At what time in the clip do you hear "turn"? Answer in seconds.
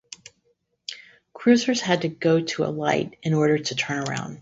3.75-4.07